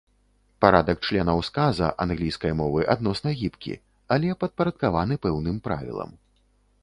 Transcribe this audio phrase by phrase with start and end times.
[0.63, 3.73] Парадак членаў сказа англійскай мовы адносна гібкі,
[4.15, 6.11] але падпарадкаваны пэўным правілам.